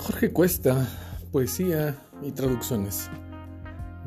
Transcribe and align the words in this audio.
Jorge 0.00 0.32
Cuesta, 0.32 0.88
poesía 1.30 1.94
y 2.22 2.32
traducciones 2.32 3.10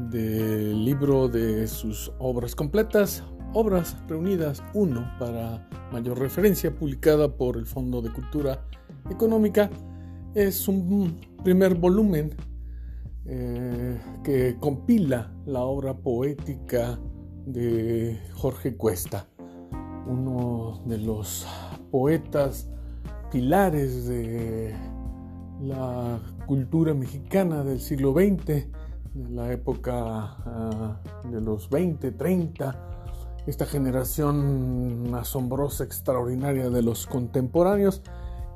del 0.09 0.83
libro 0.83 1.27
de 1.27 1.67
sus 1.67 2.11
obras 2.17 2.55
completas, 2.55 3.23
Obras 3.53 3.95
Reunidas 4.07 4.63
1 4.73 5.17
para 5.19 5.69
mayor 5.91 6.17
referencia, 6.17 6.73
publicada 6.73 7.37
por 7.37 7.57
el 7.57 7.67
Fondo 7.67 8.01
de 8.01 8.11
Cultura 8.11 8.65
Económica. 9.11 9.69
Es 10.33 10.67
un 10.67 11.21
primer 11.43 11.75
volumen 11.75 12.35
eh, 13.25 14.01
que 14.23 14.57
compila 14.59 15.31
la 15.45 15.61
obra 15.61 15.95
poética 15.95 16.99
de 17.45 18.19
Jorge 18.33 18.75
Cuesta, 18.75 19.27
uno 20.07 20.81
de 20.87 20.97
los 20.97 21.45
poetas 21.91 22.67
pilares 23.31 24.07
de 24.07 24.75
la 25.67 26.19
cultura 26.45 26.93
mexicana 26.93 27.63
del 27.63 27.79
siglo 27.79 28.13
XX, 28.13 28.45
de 29.13 29.29
la 29.29 29.51
época 29.51 29.93
ah, 29.95 31.01
de 31.29 31.39
los 31.39 31.69
20, 31.69 32.11
30, 32.11 33.43
esta 33.47 33.65
generación 33.65 35.11
asombrosa, 35.15 35.83
extraordinaria 35.83 36.69
de 36.69 36.81
los 36.81 37.07
contemporáneos, 37.07 38.01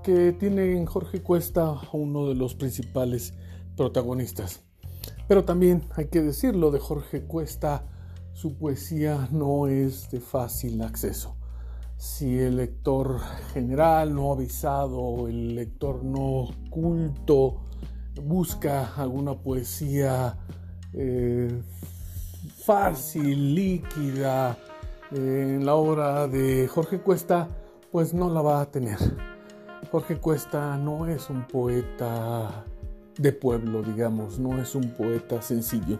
que 0.03 0.33
tiene 0.33 0.77
en 0.77 0.85
Jorge 0.85 1.21
Cuesta 1.21 1.75
uno 1.93 2.27
de 2.27 2.35
los 2.35 2.55
principales 2.55 3.33
protagonistas. 3.75 4.63
Pero 5.27 5.43
también 5.43 5.83
hay 5.95 6.05
que 6.05 6.21
decirlo 6.21 6.71
de 6.71 6.79
Jorge 6.79 7.23
Cuesta, 7.23 7.85
su 8.33 8.57
poesía 8.57 9.27
no 9.31 9.67
es 9.67 10.09
de 10.11 10.19
fácil 10.19 10.81
acceso 10.81 11.36
si 11.97 12.37
el 12.39 12.57
lector 12.57 13.19
general 13.53 14.13
no 14.13 14.31
avisado, 14.31 15.27
el 15.27 15.55
lector 15.55 16.03
no 16.03 16.47
culto, 16.69 17.61
busca 18.23 18.93
alguna 18.95 19.33
poesía 19.33 20.37
eh, 20.93 21.61
fácil, 22.63 23.55
líquida, 23.55 24.57
eh, 25.11 25.55
en 25.55 25.65
la 25.65 25.75
obra 25.75 26.27
de 26.27 26.67
Jorge 26.67 26.99
Cuesta, 26.99 27.47
pues 27.91 28.13
no 28.13 28.29
la 28.29 28.41
va 28.41 28.61
a 28.61 28.71
tener. 28.71 28.97
Jorge 29.91 30.17
Cuesta 30.17 30.77
no 30.77 31.07
es 31.07 31.29
un 31.29 31.47
poeta 31.47 32.65
de 33.17 33.31
pueblo, 33.31 33.81
digamos, 33.81 34.37
no 34.37 34.61
es 34.61 34.75
un 34.75 34.91
poeta 34.91 35.41
sencillo. 35.41 35.99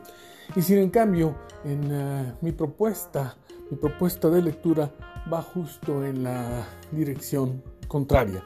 Y 0.56 0.62
sin 0.62 0.78
en 0.78 0.90
cambio, 0.90 1.36
en 1.64 1.90
eh, 1.92 2.34
mi 2.42 2.52
propuesta, 2.52 3.36
mi 3.70 3.78
propuesta 3.78 4.30
de 4.30 4.42
lectura 4.42 4.92
va 5.32 5.42
justo 5.42 6.06
en 6.06 6.24
la 6.24 6.66
dirección 6.92 7.62
contraria. 7.88 8.44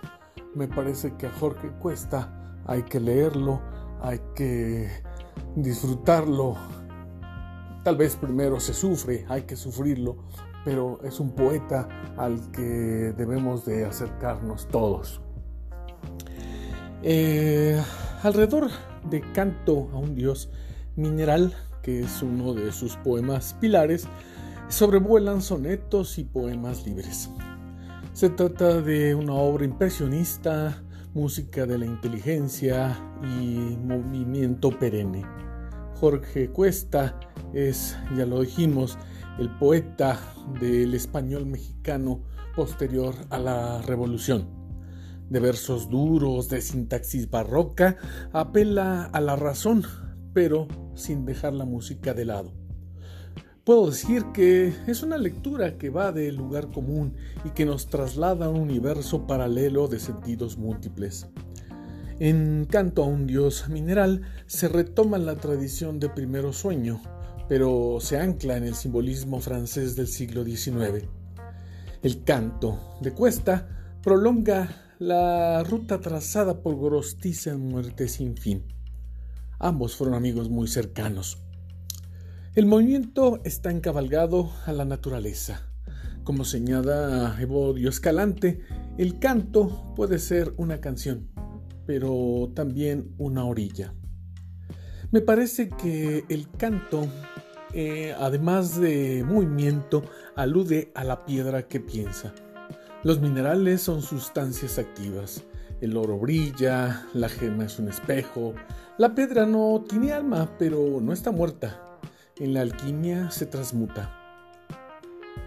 Me 0.56 0.68
parece 0.68 1.16
que 1.16 1.28
a 1.28 1.32
Jorge 1.32 1.70
Cuesta 1.80 2.60
hay 2.66 2.84
que 2.84 3.00
leerlo, 3.00 3.62
hay 4.02 4.20
que 4.36 4.90
disfrutarlo. 5.56 6.56
Tal 7.84 7.96
vez 7.98 8.16
primero 8.16 8.60
se 8.60 8.74
sufre, 8.74 9.26
hay 9.30 9.44
que 9.44 9.56
sufrirlo, 9.56 10.18
pero 10.66 11.00
es 11.04 11.20
un 11.20 11.32
poeta 11.32 11.88
al 12.18 12.52
que 12.52 13.14
debemos 13.18 13.66
de 13.66 13.86
acercarnos 13.86 14.68
todos. 14.68 15.22
Eh, 17.04 17.82
alrededor 18.24 18.70
de 19.10 19.22
Canto 19.34 19.90
a 19.94 19.98
un 19.98 20.16
Dios 20.16 20.50
Mineral, 20.96 21.56
que 21.82 22.02
es 22.02 22.22
uno 22.22 22.54
de 22.54 22.72
sus 22.72 22.96
poemas 22.98 23.56
pilares, 23.60 24.08
sobrevuelan 24.72 25.42
sonetos 25.42 26.18
y 26.18 26.24
poemas 26.24 26.86
libres. 26.86 27.30
Se 28.14 28.30
trata 28.30 28.82
de 28.82 29.14
una 29.14 29.34
obra 29.34 29.66
impresionista, 29.66 30.82
música 31.14 31.66
de 31.66 31.78
la 31.78 31.86
inteligencia 31.86 32.98
y 33.22 33.78
movimiento 33.78 34.70
perenne. 34.72 35.26
Jorge 35.96 36.50
Cuesta 36.50 37.20
es, 37.54 37.98
ya 38.16 38.26
lo 38.26 38.42
dijimos, 38.42 38.98
el 39.40 39.50
poeta 39.58 40.18
del 40.60 40.94
español 40.94 41.46
mexicano 41.46 42.24
posterior 42.56 43.14
a 43.30 43.40
la 43.40 43.82
Revolución. 43.82 44.50
De 45.30 45.40
versos 45.40 45.90
duros, 45.90 46.48
de 46.50 46.62
sintaxis 46.62 47.30
barroca, 47.30 47.98
apela 48.32 49.04
a 49.06 49.22
la 49.22 49.36
razón, 49.36 49.84
pero 50.34 50.68
sin 50.96 51.26
dejar 51.26 51.54
la 51.54 51.66
música 51.66 52.14
de 52.14 52.26
lado. 52.26 52.61
Puedo 53.64 53.92
decir 53.92 54.26
que 54.34 54.74
es 54.88 55.04
una 55.04 55.20
lectura 55.20 55.78
que 55.78 55.92
va 55.92 56.12
del 56.12 56.36
lugar 56.36 56.72
común 56.72 57.14
y 57.46 57.52
que 57.52 57.64
nos 57.64 57.88
traslada 57.88 58.48
a 58.48 58.50
un 58.50 58.60
universo 58.60 59.28
paralelo 59.28 59.88
de 59.88 60.00
sentidos 60.00 60.58
múltiples. 60.58 61.28
En 62.20 62.66
Canto 62.66 63.04
a 63.04 63.06
un 63.06 63.28
Dios 63.28 63.70
Mineral 63.70 64.24
se 64.48 64.68
retoma 64.68 65.20
la 65.20 65.36
tradición 65.36 66.00
de 66.00 66.10
primero 66.10 66.54
sueño, 66.54 67.04
pero 67.48 68.00
se 68.00 68.18
ancla 68.18 68.58
en 68.58 68.64
el 68.64 68.74
simbolismo 68.74 69.40
francés 69.42 69.96
del 69.96 70.08
siglo 70.08 70.44
XIX. 70.44 71.08
El 72.02 72.24
canto 72.24 72.98
de 73.00 73.12
Cuesta 73.12 73.98
prolonga 74.02 74.96
la 74.98 75.64
ruta 75.64 76.02
trazada 76.02 76.64
por 76.64 76.76
Gorostiza 76.78 77.52
en 77.52 77.68
Muerte 77.68 78.08
sin 78.08 78.38
fin. 78.38 78.66
Ambos 79.60 79.96
fueron 79.96 80.16
amigos 80.16 80.50
muy 80.50 80.68
cercanos. 80.68 81.38
El 82.54 82.66
movimiento 82.66 83.40
está 83.46 83.72
encabalgado 83.72 84.52
a 84.66 84.74
la 84.74 84.84
naturaleza. 84.84 85.70
Como 86.26 86.44
señala 86.44 87.38
Evodio 87.40 87.88
Escalante, 87.88 88.60
el 88.98 89.20
canto 89.20 89.94
puede 89.96 90.20
ser 90.20 90.54
una 90.58 90.82
canción, 90.82 91.30
pero 91.86 92.52
también 92.54 93.16
una 93.18 93.46
orilla. 93.46 93.94
Me 95.12 95.22
parece 95.22 95.70
que 95.70 96.26
el 96.28 96.52
canto, 96.52 97.08
eh, 97.74 98.14
además 98.20 98.78
de 98.78 99.24
movimiento, 99.26 100.04
alude 100.36 100.92
a 100.94 101.06
la 101.06 101.24
piedra 101.24 101.70
que 101.70 101.80
piensa. 101.80 102.34
Los 103.06 103.22
minerales 103.22 103.82
son 103.82 104.02
sustancias 104.02 104.78
activas. 104.78 105.46
El 105.80 105.96
oro 105.96 106.20
brilla, 106.20 107.08
la 107.14 107.30
gema 107.30 107.64
es 107.64 107.80
un 107.80 107.88
espejo, 107.88 108.56
la 108.98 109.16
piedra 109.16 109.46
no 109.46 109.86
tiene 109.88 110.12
alma, 110.12 110.52
pero 110.60 111.00
no 111.00 111.14
está 111.14 111.32
muerta 111.32 111.88
en 112.42 112.56
la 112.56 112.62
alquimia 112.62 113.30
se 113.30 113.46
transmuta. 113.46 114.18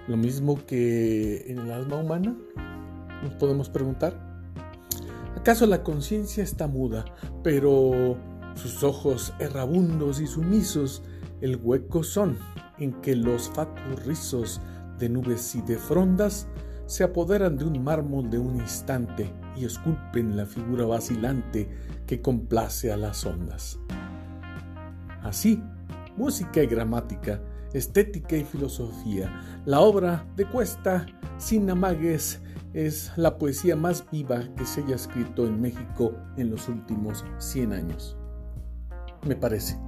Lo 0.07 0.17
mismo 0.17 0.65
que 0.65 1.45
en 1.49 1.59
el 1.59 1.73
alma 1.73 1.97
humana, 1.97 2.37
nos 3.21 3.35
podemos 3.35 3.69
preguntar. 3.69 4.15
¿Acaso 5.37 5.67
la 5.67 5.83
conciencia 5.83 6.45
está 6.45 6.69
muda, 6.69 7.05
pero 7.43 8.17
sus 8.55 8.85
ojos 8.85 9.35
errabundos 9.41 10.21
y 10.21 10.29
sumisos 10.29 11.03
el 11.41 11.57
hueco 11.57 12.05
son 12.05 12.39
en 12.79 12.93
que 13.03 13.17
los 13.17 13.49
fatuos 13.49 14.07
rizos 14.07 14.61
de 14.99 15.09
nubes 15.09 15.57
y 15.57 15.63
de 15.63 15.77
frondas 15.79 16.47
se 16.87 17.03
apoderan 17.03 17.59
de 17.59 17.65
un 17.65 17.83
mármol 17.83 18.31
de 18.31 18.39
un 18.39 18.55
instante 18.57 19.33
y 19.57 19.65
esculpen 19.65 20.37
la 20.37 20.47
figura 20.47 20.87
vacilante 20.87 21.69
que 22.07 22.23
complace 22.23 22.93
a 22.93 22.97
las 22.97 23.27
ondas. 23.27 23.81
Así, 25.23 25.61
música 26.17 26.63
y 26.63 26.67
gramática, 26.67 27.41
estética 27.73 28.37
y 28.37 28.45
filosofía. 28.45 29.33
La 29.65 29.81
obra 29.81 30.27
de 30.37 30.47
Cuesta, 30.47 31.07
sin 31.39 31.69
amagues, 31.71 32.41
es 32.73 33.13
la 33.17 33.39
poesía 33.39 33.77
más 33.77 34.05
viva 34.11 34.43
que 34.57 34.67
se 34.67 34.83
haya 34.83 34.97
escrito 34.97 35.47
en 35.47 35.61
México 35.61 36.13
en 36.37 36.51
los 36.51 36.69
últimos 36.69 37.25
100 37.39 37.73
años. 37.73 38.17
Me 39.27 39.37
parece. 39.37 39.79